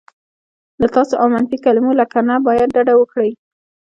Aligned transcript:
له 0.81 0.87
"تاسو" 0.95 1.13
او 1.21 1.27
منفي 1.33 1.57
کلیمو 1.65 1.91
لکه 2.01 2.17
"نه 2.29 2.35
باید" 2.47 2.73
ډډه 2.75 2.93
وکړئ. 2.97 3.31